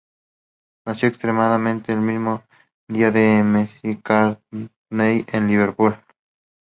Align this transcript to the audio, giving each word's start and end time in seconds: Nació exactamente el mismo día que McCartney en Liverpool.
Nació 0.83 1.09
exactamente 1.09 1.91
el 1.93 1.99
mismo 2.01 2.41
día 2.87 3.13
que 3.13 3.43
McCartney 3.43 5.23
en 5.27 5.47
Liverpool. 5.47 5.95